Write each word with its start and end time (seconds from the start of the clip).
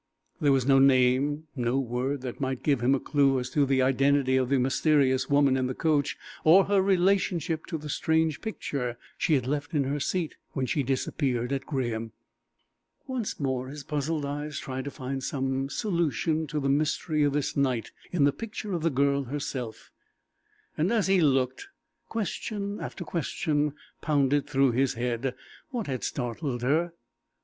There 0.39 0.51
was 0.51 0.65
no 0.65 0.79
name, 0.79 1.43
no 1.55 1.77
word 1.77 2.21
that 2.21 2.41
might 2.41 2.63
give 2.63 2.81
him 2.81 2.95
a 2.95 2.99
clue 2.99 3.39
as 3.39 3.51
to 3.51 3.67
the 3.67 3.83
identity 3.83 4.35
of 4.35 4.49
the 4.49 4.57
mysterious 4.57 5.29
woman 5.29 5.55
in 5.55 5.67
the 5.67 5.75
coach, 5.75 6.17
or 6.43 6.65
her 6.65 6.81
relationship 6.81 7.67
to 7.67 7.77
the 7.77 7.87
strange 7.87 8.41
picture 8.41 8.97
she 9.15 9.35
had 9.35 9.45
left 9.45 9.75
in 9.75 9.83
her 9.83 9.99
seat 9.99 10.37
when 10.53 10.65
she 10.65 10.81
disappeared 10.81 11.53
at 11.53 11.67
Graham. 11.67 12.13
Once 13.05 13.39
more 13.39 13.67
his 13.67 13.83
puzzled 13.83 14.25
eyes 14.25 14.57
tried 14.57 14.85
to 14.85 14.89
find 14.89 15.23
some 15.23 15.69
solution 15.69 16.47
to 16.47 16.59
the 16.59 16.67
mystery 16.67 17.21
of 17.23 17.33
this 17.33 17.55
night 17.55 17.91
in 18.11 18.23
the 18.23 18.33
picture 18.33 18.73
of 18.73 18.81
the 18.81 18.89
girl 18.89 19.25
herself, 19.25 19.91
and 20.75 20.91
as 20.91 21.05
he 21.05 21.21
looked, 21.21 21.67
question 22.09 22.79
after 22.79 23.03
question 23.03 23.73
pounded 24.01 24.47
through 24.47 24.71
his 24.71 24.95
head. 24.95 25.35
What 25.69 25.85
had 25.85 26.03
startled 26.03 26.63
her? 26.63 26.93